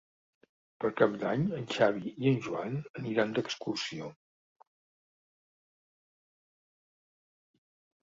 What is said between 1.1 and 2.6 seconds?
d'Any en Xavi i en